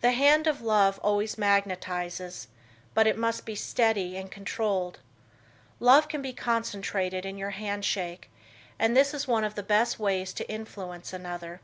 [0.00, 2.46] The hand of love always magnetizes,
[2.94, 5.00] but it must be steady and controlled.
[5.80, 8.30] Love can be concentrated in your hand shake,
[8.78, 11.60] and this is one of the best ways to influence another.